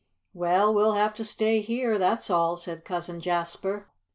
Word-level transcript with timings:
"Well, 0.33 0.73
we'll 0.73 0.93
have 0.93 1.13
to 1.13 1.23
stay 1.23 1.61
here, 1.61 1.99
that's 1.99 2.31
all," 2.31 2.57
said 2.57 2.83
Cousin 2.83 3.21
Jasper. 3.21 3.87